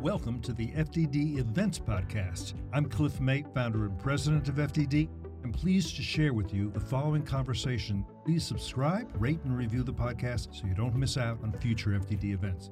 [0.00, 2.52] Welcome to the FDD Events Podcast.
[2.70, 5.08] I'm Cliff May, founder and president of FDD.
[5.42, 8.04] I'm pleased to share with you the following conversation.
[8.22, 12.34] Please subscribe, rate, and review the podcast so you don't miss out on future FDD
[12.34, 12.70] events.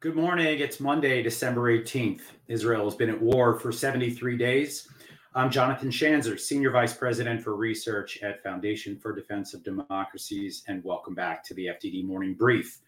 [0.00, 0.58] Good morning.
[0.58, 2.20] It's Monday, December 18th.
[2.46, 4.86] Israel has been at war for 73 days.
[5.34, 10.84] I'm Jonathan Schanzer, Senior Vice President for Research at Foundation for Defense of Democracies, and
[10.84, 12.80] welcome back to the FDD Morning Brief.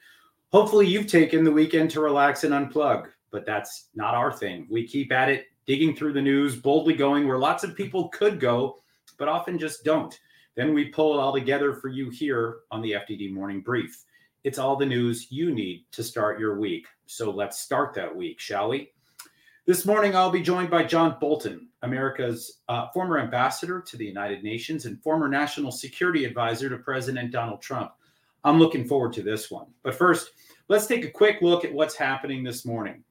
[0.54, 4.68] Hopefully, you've taken the weekend to relax and unplug, but that's not our thing.
[4.70, 8.38] We keep at it, digging through the news, boldly going where lots of people could
[8.38, 8.78] go,
[9.18, 10.16] but often just don't.
[10.54, 14.04] Then we pull it all together for you here on the FDD Morning Brief.
[14.44, 16.86] It's all the news you need to start your week.
[17.06, 18.92] So let's start that week, shall we?
[19.66, 24.44] This morning, I'll be joined by John Bolton, America's uh, former ambassador to the United
[24.44, 27.90] Nations and former national security advisor to President Donald Trump.
[28.44, 29.66] I'm looking forward to this one.
[29.82, 30.32] But first,
[30.68, 33.02] let's take a quick look at what's happening this morning.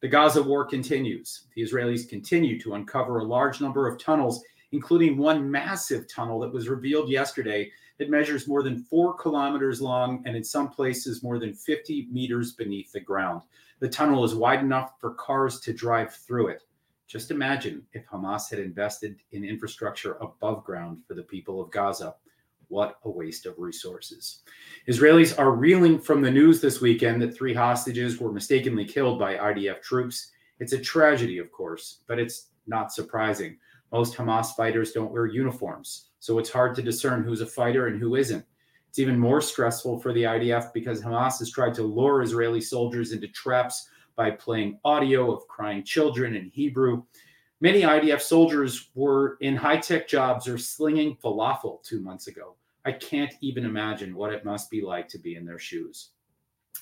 [0.00, 1.46] The Gaza war continues.
[1.54, 4.42] The Israelis continue to uncover a large number of tunnels,
[4.72, 10.22] including one massive tunnel that was revealed yesterday that measures more than four kilometers long
[10.26, 13.42] and in some places more than 50 meters beneath the ground.
[13.80, 16.62] The tunnel is wide enough for cars to drive through it.
[17.06, 22.14] Just imagine if Hamas had invested in infrastructure above ground for the people of Gaza.
[22.74, 24.40] What a waste of resources.
[24.88, 29.36] Israelis are reeling from the news this weekend that three hostages were mistakenly killed by
[29.36, 30.32] IDF troops.
[30.58, 33.58] It's a tragedy, of course, but it's not surprising.
[33.92, 38.00] Most Hamas fighters don't wear uniforms, so it's hard to discern who's a fighter and
[38.00, 38.44] who isn't.
[38.88, 43.12] It's even more stressful for the IDF because Hamas has tried to lure Israeli soldiers
[43.12, 47.04] into traps by playing audio of crying children in Hebrew.
[47.60, 52.56] Many IDF soldiers were in high tech jobs or slinging falafel two months ago.
[52.84, 56.10] I can't even imagine what it must be like to be in their shoes.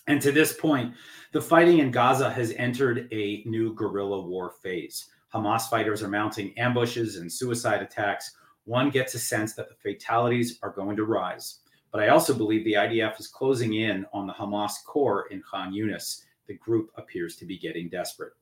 [0.09, 0.95] And to this point,
[1.33, 5.07] the fighting in Gaza has entered a new guerrilla war phase.
[5.33, 8.33] Hamas fighters are mounting ambushes and suicide attacks.
[8.65, 11.61] One gets a sense that the fatalities are going to rise.
[11.93, 15.73] But I also believe the IDF is closing in on the Hamas core in Khan
[15.73, 16.25] Yunis.
[16.49, 18.33] The group appears to be getting desperate.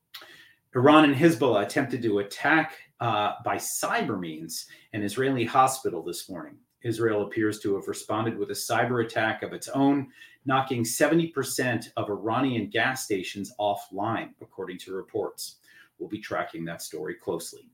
[0.75, 6.57] Iran and Hezbollah attempted to attack uh, by cyber means an Israeli hospital this morning.
[6.83, 10.09] Israel appears to have responded with a cyber attack of its own,
[10.45, 15.57] knocking 70% of Iranian gas stations offline, according to reports.
[15.99, 17.71] We'll be tracking that story closely.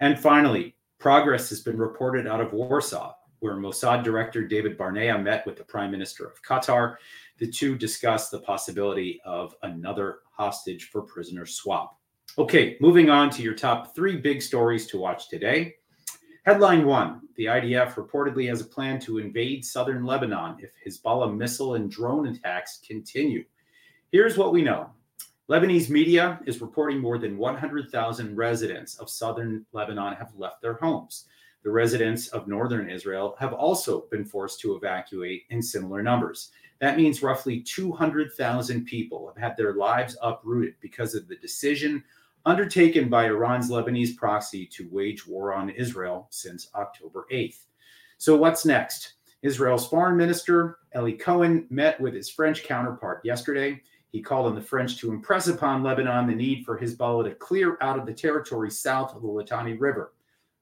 [0.00, 5.44] And finally, progress has been reported out of Warsaw where Mossad Director David Barnea met
[5.46, 6.96] with the Prime Minister of Qatar.
[7.38, 11.98] The two discussed the possibility of another hostage for prisoner swap.
[12.38, 15.74] Okay, moving on to your top three big stories to watch today.
[16.50, 21.76] Headline one The IDF reportedly has a plan to invade southern Lebanon if Hezbollah missile
[21.76, 23.44] and drone attacks continue.
[24.10, 24.90] Here's what we know
[25.48, 31.26] Lebanese media is reporting more than 100,000 residents of southern Lebanon have left their homes.
[31.62, 36.50] The residents of northern Israel have also been forced to evacuate in similar numbers.
[36.80, 42.02] That means roughly 200,000 people have had their lives uprooted because of the decision
[42.46, 47.66] undertaken by Iran's Lebanese proxy to wage war on Israel since October 8th.
[48.18, 49.14] So, what's next?
[49.42, 53.80] Israel's foreign minister, Eli Cohen, met with his French counterpart yesterday.
[54.12, 57.78] He called on the French to impress upon Lebanon the need for Hezbollah to clear
[57.80, 60.12] out of the territory south of the Litani River.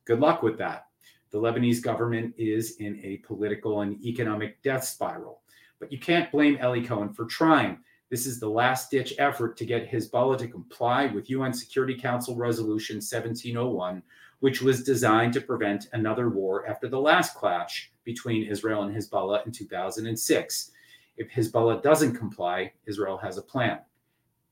[0.04, 0.86] Good luck with that.
[1.30, 5.40] The Lebanese government is in a political and economic death spiral.
[5.80, 7.78] But you can't blame Eli Cohen for trying.
[8.10, 12.36] This is the last ditch effort to get Hezbollah to comply with UN Security Council
[12.36, 14.02] Resolution 1701,
[14.40, 19.44] which was designed to prevent another war after the last clash between Israel and Hezbollah
[19.44, 20.70] in 2006.
[21.18, 23.80] If Hezbollah doesn't comply, Israel has a plan.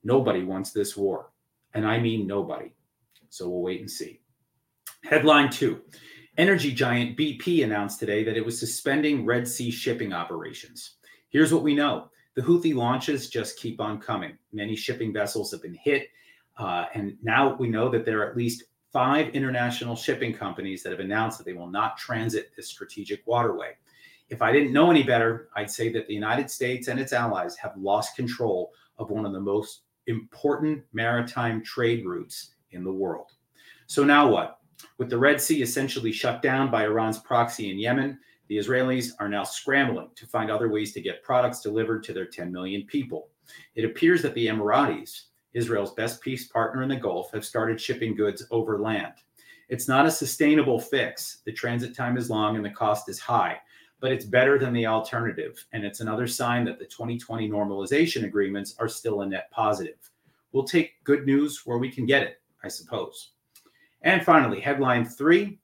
[0.05, 1.31] Nobody wants this war.
[1.73, 2.73] And I mean nobody.
[3.31, 4.21] So we'll wait and see.
[5.03, 5.81] Headline two
[6.37, 10.97] Energy giant BP announced today that it was suspending Red Sea shipping operations.
[11.31, 14.39] Here's what we know the Houthi launches just keep on coming.
[14.53, 16.09] Many shipping vessels have been hit.
[16.59, 20.91] Uh, and now we know that there are at least five international shipping companies that
[20.91, 23.73] have announced that they will not transit this strategic waterway.
[24.29, 27.56] If I didn't know any better, I'd say that the United States and its allies
[27.56, 33.32] have lost control of one of the most important maritime trade routes in the world.
[33.87, 34.59] So now what?
[34.99, 39.28] With the Red Sea essentially shut down by Iran's proxy in Yemen, the Israelis are
[39.28, 43.28] now scrambling to find other ways to get products delivered to their 10 million people.
[43.75, 45.22] It appears that the Emiratis,
[45.54, 49.14] Israel's best peace partner in the Gulf, have started shipping goods over land.
[49.69, 51.38] It's not a sustainable fix.
[51.44, 53.58] The transit time is long and the cost is high,
[54.00, 55.64] but it's better than the alternative.
[55.72, 60.10] And it's another sign that the 2020 normalization agreements are still a net positive.
[60.52, 63.32] We'll take good news where we can get it, I suppose.
[64.02, 65.58] And finally, headline three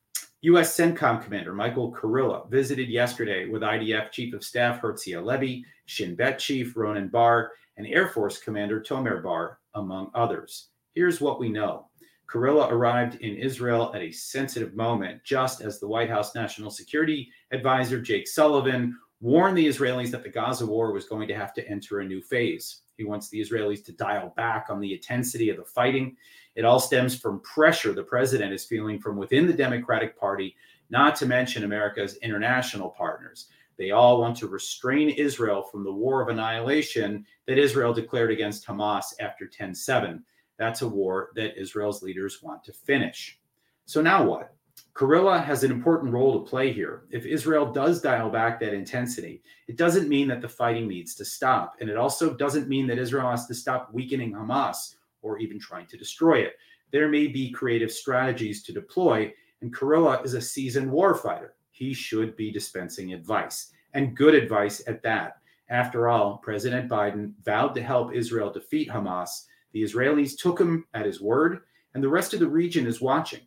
[0.46, 0.76] U.S.
[0.76, 6.40] CENTCOM Commander Michael Kurilla visited yesterday with IDF Chief of Staff Herzi Halevi, Shin Bet
[6.40, 10.70] Chief Ronen Bar, and Air Force Commander Tomer Bar, among others.
[10.96, 11.86] Here's what we know.
[12.28, 17.30] Kurilla arrived in Israel at a sensitive moment, just as the White House National Security
[17.52, 21.68] Advisor Jake Sullivan warned the Israelis that the Gaza war was going to have to
[21.68, 22.80] enter a new phase.
[22.96, 26.16] He wants the Israelis to dial back on the intensity of the fighting.
[26.54, 30.54] It all stems from pressure the president is feeling from within the Democratic Party,
[30.90, 33.48] not to mention America's international partners.
[33.78, 38.66] They all want to restrain Israel from the war of annihilation that Israel declared against
[38.66, 40.22] Hamas after 10 7.
[40.58, 43.40] That's a war that Israel's leaders want to finish.
[43.86, 44.54] So now what?
[44.94, 47.04] Kurilla has an important role to play here.
[47.10, 51.24] If Israel does dial back that intensity, it doesn't mean that the fighting needs to
[51.24, 51.76] stop.
[51.80, 55.86] And it also doesn't mean that Israel has to stop weakening Hamas or even trying
[55.86, 56.54] to destroy it.
[56.92, 61.50] There may be creative strategies to deploy, and Kurilla is a seasoned warfighter.
[61.70, 65.38] He should be dispensing advice, and good advice at that.
[65.68, 69.46] After all, President Biden vowed to help Israel defeat Hamas.
[69.72, 71.60] The Israelis took him at his word,
[71.94, 73.40] and the rest of the region is watching.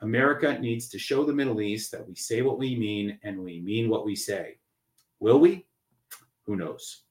[0.00, 3.60] America needs to show the Middle East that we say what we mean and we
[3.60, 4.58] mean what we say.
[5.20, 5.66] Will we?
[6.46, 7.02] Who knows?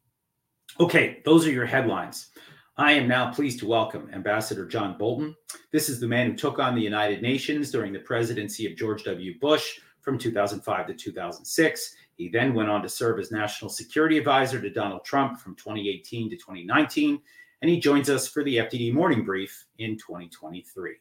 [0.79, 2.31] Okay, those are your headlines.
[2.79, 5.35] I am now pleased to welcome Ambassador John Bolton.
[5.73, 9.03] This is the man who took on the United Nations during the presidency of George
[9.03, 9.37] W.
[9.37, 11.95] Bush from 2005 to 2006.
[12.15, 16.29] He then went on to serve as National Security Advisor to Donald Trump from 2018
[16.29, 17.19] to 2019,
[17.61, 20.95] and he joins us for the FDD Morning Brief in 2023.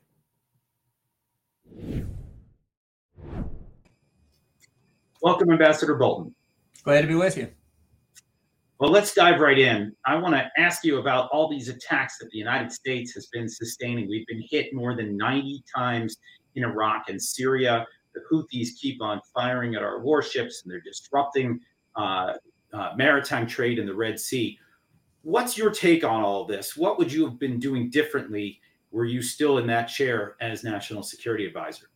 [5.23, 6.35] Welcome, Ambassador Bolton.
[6.83, 7.53] Glad to be with you.
[8.81, 9.93] Well, let's dive right in.
[10.07, 13.49] I want to ask you about all these attacks that the United States has been
[13.49, 14.09] sustaining.
[14.09, 16.17] We've been hit more than 90 times
[16.55, 17.85] in Iraq and Syria.
[18.15, 21.59] The Houthis keep on firing at our warships and they're disrupting
[21.97, 22.35] uh,
[22.73, 24.57] uh, maritime trade in the Red Sea.
[25.23, 26.77] What's your take on all this?
[26.77, 28.61] What would you have been doing differently
[28.93, 31.91] were you still in that chair as National Security Advisor?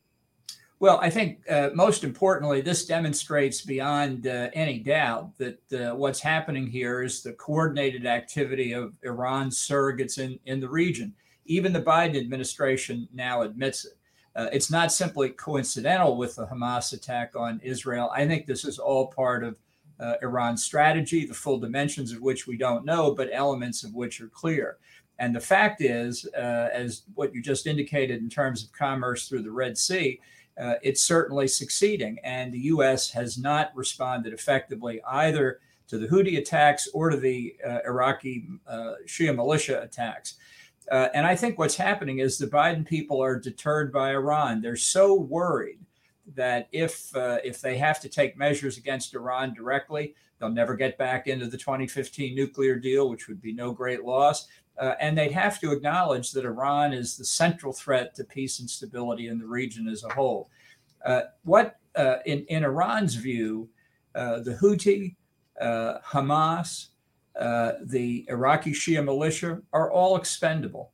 [0.83, 6.19] Well, I think uh, most importantly, this demonstrates beyond uh, any doubt that uh, what's
[6.19, 11.15] happening here is the coordinated activity of Iran's surrogates in, in the region.
[11.47, 13.93] Even the Biden administration now admits it.
[14.35, 18.11] Uh, it's not simply coincidental with the Hamas attack on Israel.
[18.13, 19.61] I think this is all part of
[20.01, 24.21] uh, Iran's strategy, the full dimensions of which we don't know, but elements of which
[24.21, 24.79] are clear.
[25.21, 29.43] And the fact is, uh, as what you just indicated in terms of commerce through
[29.43, 30.19] the Red Sea,
[30.61, 32.19] uh, it's certainly succeeding.
[32.25, 33.11] And the U.S.
[33.11, 38.95] has not responded effectively either to the Houthi attacks or to the uh, Iraqi uh,
[39.07, 40.37] Shia militia attacks.
[40.91, 44.61] Uh, and I think what's happening is the Biden people are deterred by Iran.
[44.61, 45.79] They're so worried
[46.35, 50.99] that if uh, if they have to take measures against Iran directly, they'll never get
[50.99, 54.49] back into the 2015 nuclear deal, which would be no great loss.
[54.83, 58.69] Uh, and they'd have to acknowledge that Iran is the central threat to peace and
[58.69, 60.51] stability in the region as a whole.
[61.07, 63.69] Uh, what, uh, in, in Iran's view,
[64.17, 65.15] uh, the Houthi,
[65.61, 66.89] uh, Hamas,
[67.39, 70.91] uh, the Iraqi Shia militia are all expendable.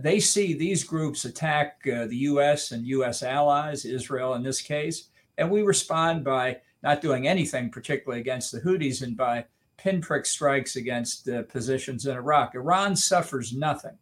[0.00, 2.72] they see these groups attack the U.S.
[2.72, 3.22] and U.S.
[3.22, 8.60] allies, Israel in this case, and we respond by not doing anything particularly against the
[8.60, 9.44] Houthis and by
[9.76, 12.54] pinprick strikes against uh, positions in Iraq.
[12.54, 13.96] Iran suffers nothing.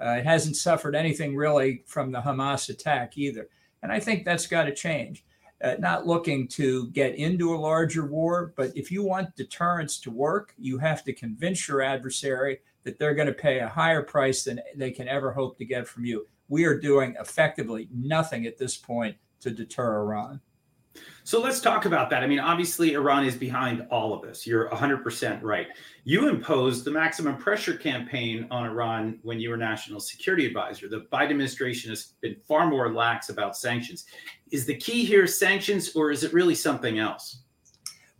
[0.00, 3.48] Uh, it hasn't suffered anything really from the Hamas attack either.
[3.82, 5.24] And I think that's got to change.
[5.62, 10.10] Uh, not looking to get into a larger war, but if you want deterrence to
[10.10, 14.44] work, you have to convince your adversary that they're going to pay a higher price
[14.44, 16.28] than they can ever hope to get from you.
[16.48, 20.40] We are doing effectively nothing at this point to deter Iran.
[21.24, 22.22] So let's talk about that.
[22.22, 24.46] I mean, obviously, Iran is behind all of this.
[24.46, 25.66] You're 100% right.
[26.04, 30.88] You imposed the maximum pressure campaign on Iran when you were national security advisor.
[30.88, 34.06] The Biden administration has been far more lax about sanctions.
[34.50, 37.40] Is the key here sanctions, or is it really something else?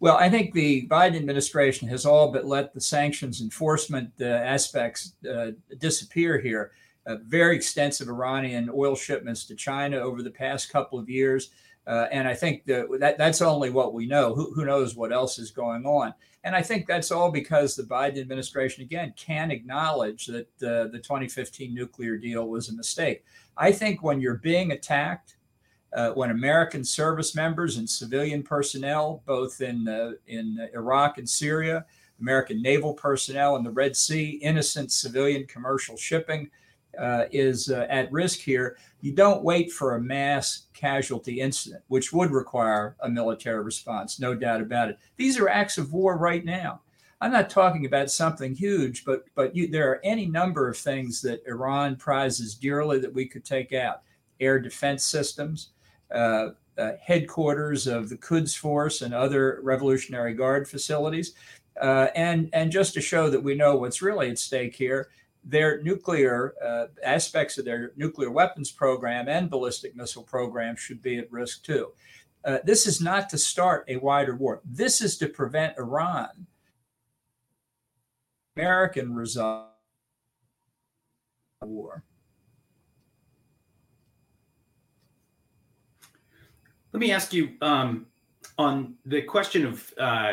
[0.00, 5.14] Well, I think the Biden administration has all but let the sanctions enforcement uh, aspects
[5.28, 6.73] uh, disappear here.
[7.06, 11.50] Uh, very extensive Iranian oil shipments to China over the past couple of years
[11.88, 14.35] uh, and I think that, that that's only what we know.
[14.35, 16.12] Who, who knows what else is going on?
[16.45, 21.00] And I think that's all because the Biden administration, again, can acknowledge that uh, the
[21.02, 23.25] 2015 nuclear deal was a mistake.
[23.57, 25.37] I think when you're being attacked,
[25.95, 31.87] uh, when American service members and civilian personnel, both in uh, in Iraq and Syria,
[32.21, 36.50] American naval personnel in the Red Sea, innocent civilian commercial shipping
[36.99, 38.76] uh, is uh, at risk here.
[39.00, 44.35] You don't wait for a mass casualty incident, which would require a military response, no
[44.35, 44.99] doubt about it.
[45.16, 46.80] These are acts of war right now.
[47.21, 51.21] I'm not talking about something huge, but but you, there are any number of things
[51.23, 54.02] that Iran prizes dearly that we could take out:
[54.40, 55.71] air defense systems,
[56.14, 61.33] uh, uh, headquarters of the Quds Force and other Revolutionary Guard facilities,
[61.80, 65.09] uh, and and just to show that we know what's really at stake here,
[65.49, 71.19] their nuclear uh, aspects of their nuclear weapons program and ballistic missile program should be
[71.19, 71.90] at risk too.
[72.45, 74.61] Uh, this is not to start a wider war.
[74.64, 76.47] This is to prevent Iran
[78.57, 79.69] American resolve
[81.62, 82.02] war.
[86.93, 88.07] Let me ask you um,
[88.59, 90.33] on the question of uh,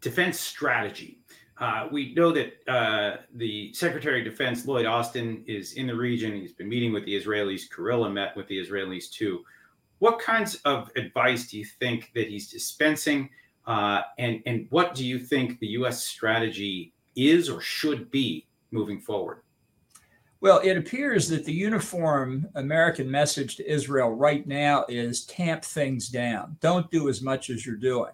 [0.00, 1.17] defense strategy.
[1.60, 6.34] Uh, we know that uh, the Secretary of Defense, Lloyd Austin, is in the region.
[6.34, 7.62] He's been meeting with the Israelis.
[7.68, 9.44] Kurilla met with the Israelis too.
[9.98, 13.30] What kinds of advice do you think that he's dispensing?
[13.66, 16.04] Uh, and, and what do you think the U.S.
[16.04, 19.42] strategy is or should be moving forward?
[20.40, 26.08] Well, it appears that the uniform American message to Israel right now is tamp things
[26.08, 26.56] down.
[26.60, 28.12] Don't do as much as you're doing.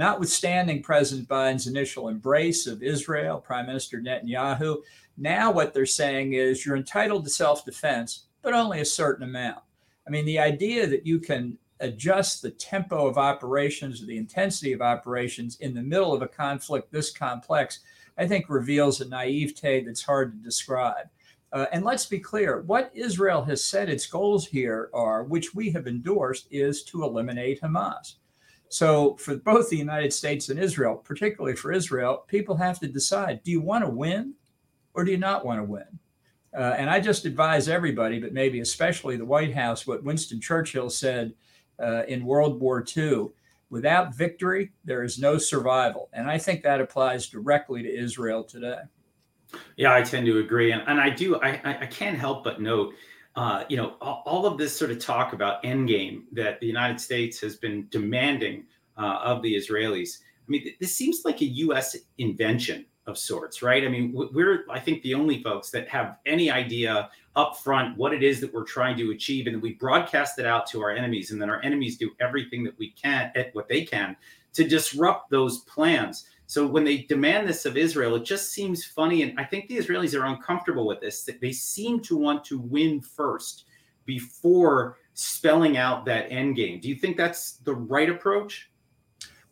[0.00, 4.78] Notwithstanding President Biden's initial embrace of Israel, Prime Minister Netanyahu,
[5.18, 9.60] now what they're saying is you're entitled to self defense, but only a certain amount.
[10.06, 14.72] I mean, the idea that you can adjust the tempo of operations or the intensity
[14.72, 17.80] of operations in the middle of a conflict this complex
[18.16, 21.10] I think reveals a naivete that's hard to describe.
[21.52, 25.70] Uh, and let's be clear what Israel has said its goals here are, which we
[25.72, 28.14] have endorsed, is to eliminate Hamas.
[28.72, 33.42] So, for both the United States and Israel, particularly for Israel, people have to decide
[33.42, 34.34] do you want to win
[34.94, 35.98] or do you not want to win?
[36.56, 40.90] Uh, and I just advise everybody, but maybe especially the White House, what Winston Churchill
[40.90, 41.34] said
[41.78, 43.28] uh, in World War II
[43.70, 46.08] Without victory, there is no survival.
[46.12, 48.80] And I think that applies directly to Israel today.
[49.76, 50.72] Yeah, I tend to agree.
[50.72, 52.94] And, and I do, I, I can't help but note,
[53.36, 57.40] uh, you know, all, of this sort of talk about endgame that the United States
[57.40, 58.64] has been demanding
[58.98, 60.18] uh, of the Israelis.
[60.20, 61.96] I mean, this seems like a U.S.
[62.18, 63.84] invention of sorts, right?
[63.84, 68.12] I mean, we're, I think, the only folks that have any idea up front what
[68.12, 71.30] it is that we're trying to achieve and we broadcast it out to our enemies
[71.30, 74.16] and then our enemies do everything that we can at what they can
[74.52, 79.22] to disrupt those plans so when they demand this of israel it just seems funny
[79.22, 82.58] and i think the israelis are uncomfortable with this that they seem to want to
[82.58, 83.66] win first
[84.04, 88.68] before spelling out that end game do you think that's the right approach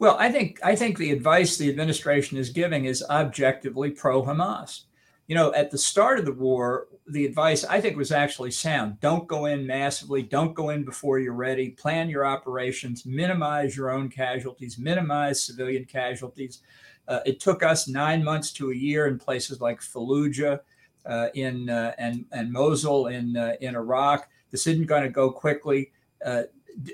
[0.01, 4.83] well i think i think the advice the administration is giving is objectively pro hamas
[5.29, 8.99] you know, at the start of the war, the advice I think was actually sound.
[9.01, 10.23] Don't go in massively.
[10.23, 11.69] Don't go in before you're ready.
[11.69, 16.63] Plan your operations, minimize your own casualties, minimize civilian casualties.
[17.09, 20.61] Uh, it took us nine months to a year in places like Fallujah
[21.07, 24.29] uh, in uh, and and Mosul in uh, in Iraq.
[24.51, 25.91] This isn't going to go quickly.
[26.25, 26.43] Uh,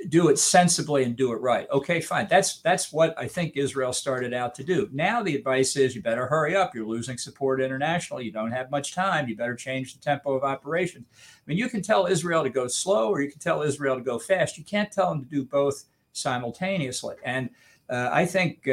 [0.09, 1.69] do it sensibly and do it right.
[1.71, 2.27] Okay, fine.
[2.31, 4.89] That's that's what I think Israel started out to do.
[4.93, 6.75] Now the advice is you better hurry up.
[6.75, 8.25] You're losing support internationally.
[8.25, 9.29] You don't have much time.
[9.29, 11.07] You better change the tempo of operations.
[11.11, 14.03] I mean, you can tell Israel to go slow, or you can tell Israel to
[14.03, 14.57] go fast.
[14.57, 17.17] You can't tell them to do both simultaneously.
[17.25, 17.51] And
[17.91, 18.67] I think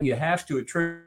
[0.00, 1.04] you have to attribute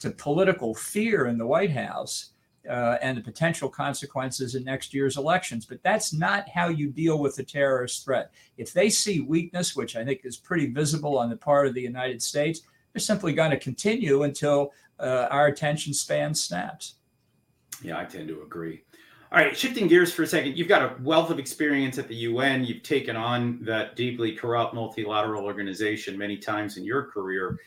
[0.00, 2.30] to political fear in the White House
[2.68, 5.66] uh, and the potential consequences in next year's elections.
[5.66, 8.32] But that's not how you deal with the terrorist threat.
[8.56, 11.80] If they see weakness, which I think is pretty visible on the part of the
[11.82, 12.60] United States,
[12.92, 16.94] they're simply going to continue until uh, our attention span snaps.
[17.82, 18.82] Yeah, I tend to agree.
[19.30, 22.16] All right, shifting gears for a second, you've got a wealth of experience at the
[22.16, 22.64] UN.
[22.64, 27.58] You've taken on that deeply corrupt multilateral organization many times in your career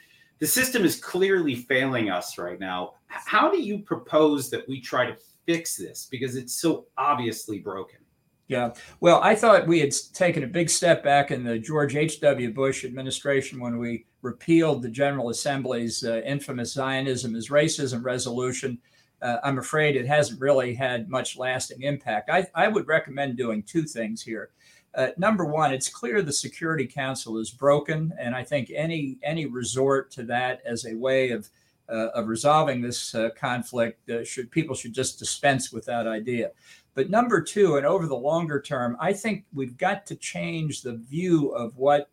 [0.42, 2.96] the system is clearly failing us right now.
[3.06, 5.16] How do you propose that we try to
[5.46, 6.08] fix this?
[6.10, 8.00] Because it's so obviously broken.
[8.48, 8.74] Yeah.
[9.02, 12.54] Well, I thought we had taken a big step back in the George H.W.
[12.54, 18.80] Bush administration when we repealed the General Assembly's uh, infamous Zionism is racism resolution.
[19.22, 22.30] Uh, I'm afraid it hasn't really had much lasting impact.
[22.30, 24.50] I, I would recommend doing two things here.
[24.94, 29.46] Uh, number one, it's clear the Security Council is broken, and I think any any
[29.46, 31.50] resort to that as a way of
[31.88, 36.52] uh, of resolving this uh, conflict uh, should people should just dispense with that idea.
[36.94, 40.96] But number two, and over the longer term, I think we've got to change the
[40.96, 42.10] view of what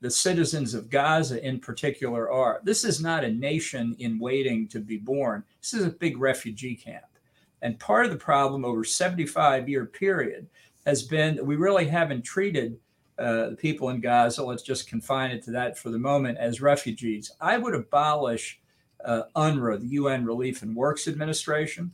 [0.00, 2.60] the citizens of Gaza in particular are.
[2.62, 5.44] This is not a nation in waiting to be born.
[5.60, 7.04] This is a big refugee camp.
[7.62, 10.46] And part of the problem over 75 year period
[10.86, 12.78] has been that we really haven't treated
[13.18, 16.60] uh, the people in Gaza, let's just confine it to that for the moment, as
[16.60, 17.32] refugees.
[17.40, 18.60] I would abolish
[19.04, 21.90] uh, UNRWA, the UN Relief and Works Administration,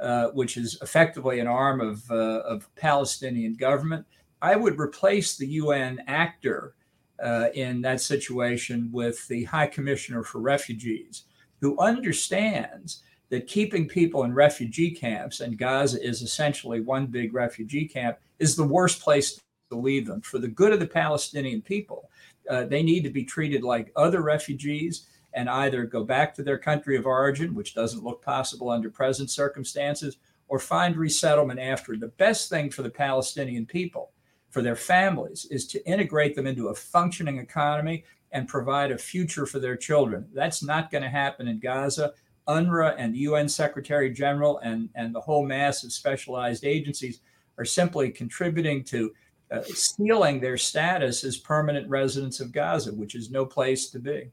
[0.00, 4.06] uh, which is effectively an arm of, uh, of Palestinian government.
[4.40, 6.74] I would replace the UN actor
[7.22, 11.24] uh, in that situation with the High Commissioner for Refugees,
[11.60, 17.86] who understands that keeping people in refugee camps, and Gaza is essentially one big refugee
[17.86, 20.20] camp, is the worst place to leave them.
[20.22, 22.08] For the good of the Palestinian people,
[22.48, 26.58] uh, they need to be treated like other refugees and either go back to their
[26.58, 30.16] country of origin, which doesn't look possible under present circumstances,
[30.48, 31.96] or find resettlement after.
[31.96, 34.12] The best thing for the Palestinian people
[34.50, 39.46] for their families is to integrate them into a functioning economy and provide a future
[39.46, 40.26] for their children.
[40.34, 42.12] That's not going to happen in Gaza.
[42.46, 47.20] UNRWA and the UN Secretary General and, and the whole mass of specialized agencies
[47.58, 49.12] are simply contributing to
[49.50, 54.30] uh, stealing their status as permanent residents of Gaza, which is no place to be.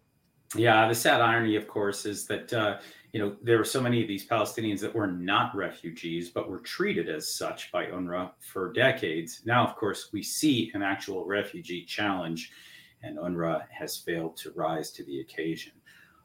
[0.56, 2.78] Yeah, the sad irony, of course, is that uh,
[3.16, 6.60] you know, there were so many of these Palestinians that were not refugees, but were
[6.60, 9.42] treated as such by UNRWA for decades.
[9.46, 12.52] Now, of course, we see an actual refugee challenge,
[13.04, 15.72] and UNRWA has failed to rise to the occasion.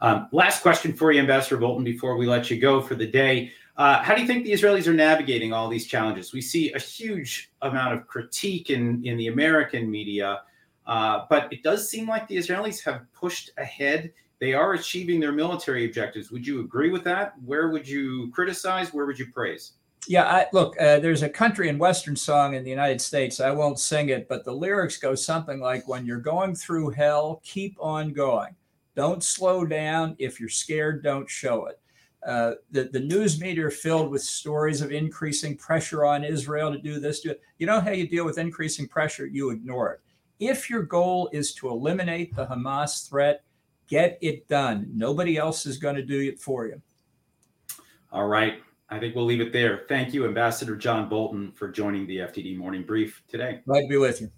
[0.01, 3.53] Um, last question for you, Ambassador Bolton, before we let you go for the day.
[3.77, 6.33] Uh, how do you think the Israelis are navigating all these challenges?
[6.33, 10.41] We see a huge amount of critique in, in the American media,
[10.89, 15.33] uh, but it does seem like the Israelis have pushed ahead they are achieving their
[15.33, 16.31] military objectives.
[16.31, 17.35] Would you agree with that?
[17.45, 18.93] Where would you criticize?
[18.93, 19.73] Where would you praise?
[20.09, 23.39] Yeah, I, look, uh, there's a country and western song in the United States.
[23.39, 27.43] I won't sing it, but the lyrics go something like When you're going through hell,
[27.45, 28.57] keep on going.
[28.97, 30.17] Don't slow down.
[30.19, 31.79] If you're scared, don't show it.
[32.27, 36.99] Uh, the, the news media filled with stories of increasing pressure on Israel to do
[36.99, 37.21] this.
[37.21, 37.43] Do it.
[37.59, 39.27] You know how you deal with increasing pressure?
[39.27, 40.01] You ignore it.
[40.39, 43.43] If your goal is to eliminate the Hamas threat,
[43.91, 44.89] Get it done.
[44.95, 46.81] Nobody else is going to do it for you.
[48.13, 48.63] All right.
[48.89, 49.83] I think we'll leave it there.
[49.89, 53.61] Thank you, Ambassador John Bolton, for joining the FDD Morning Brief today.
[53.67, 54.31] Glad to be with you.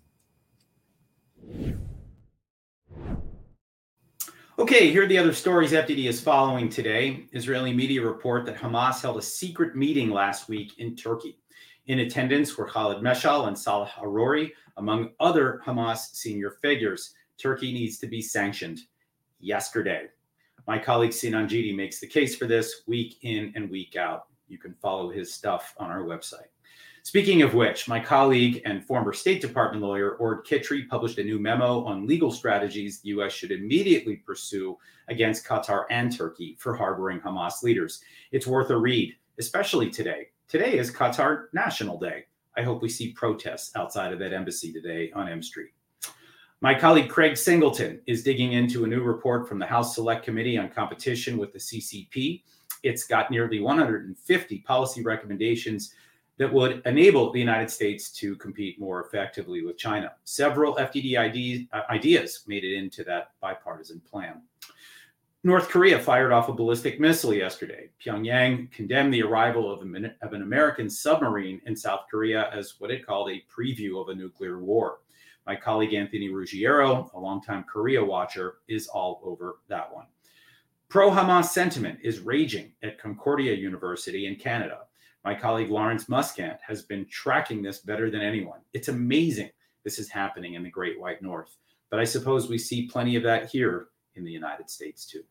[4.59, 7.27] Okay, here are the other stories FDD is following today.
[7.33, 11.39] Israeli media report that Hamas held a secret meeting last week in Turkey.
[11.89, 17.13] In attendance were Khalid Meshal and Salah Arori, among other Hamas senior figures.
[17.39, 18.81] Turkey needs to be sanctioned
[19.43, 20.07] yesterday.
[20.67, 24.27] My colleague Sinan Ciddi makes the case for this week in and week out.
[24.49, 26.47] You can follow his stuff on our website.
[27.05, 31.41] Speaking of which, my colleague and former State Department lawyer Orde Kittrie published a new
[31.41, 33.33] memo on legal strategies the U.S.
[33.33, 34.79] should immediately pursue
[35.09, 38.03] against Qatar and Turkey for harboring Hamas leaders.
[38.31, 40.29] It's worth a read, especially today.
[40.47, 42.27] Today is Qatar National Day.
[42.57, 45.73] I hope we see protests outside of that embassy today on M Street.
[46.63, 50.57] My colleague Craig Singleton is digging into a new report from the House Select Committee
[50.57, 52.45] on Competition with the CCP.
[52.85, 55.93] It's got nearly 150 policy recommendations
[56.39, 60.13] that would enable the United States to compete more effectively with China.
[60.23, 64.41] Several FDD uh, ideas made it into that bipartisan plan.
[65.43, 67.91] North Korea fired off a ballistic missile yesterday.
[68.01, 73.05] Pyongyang condemned the arrival of, of an American submarine in South Korea as what it
[73.05, 74.99] called a preview of a nuclear war.
[75.47, 80.07] My colleague Anthony Ruggiero, a longtime Korea watcher, is all over that one.
[80.89, 84.81] Pro Hamas sentiment is raging at Concordia University in Canada.
[85.25, 88.61] My colleague Lawrence Muscat has been tracking this better than anyone.
[88.73, 89.51] It's amazing
[89.85, 91.57] this is happening in the Great White North.
[91.91, 95.23] But I suppose we see plenty of that here in the United States too.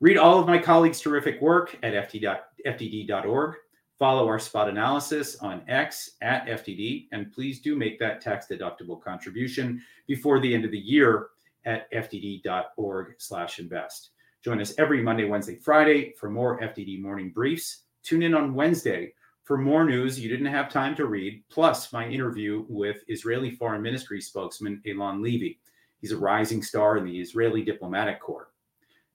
[0.00, 3.54] Read all of my colleagues' terrific work at fdd.org.
[3.98, 9.00] Follow our spot analysis on X at FDD, and please do make that tax deductible
[9.00, 11.28] contribution before the end of the year
[11.64, 14.10] at fdd.org/invest.
[14.42, 17.84] Join us every Monday, Wednesday, Friday for more FDD morning briefs.
[18.02, 22.06] Tune in on Wednesday for more news you didn't have time to read, plus my
[22.06, 25.60] interview with Israeli Foreign Ministry spokesman Eylon Levy.
[26.00, 28.50] He's a rising star in the Israeli diplomatic corps.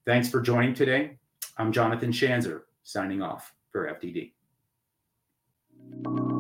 [0.06, 1.18] Thanks for joining today.
[1.58, 4.34] I'm Jonathan Schanzer, signing off for FDD.
[6.02, 6.39] Thank you.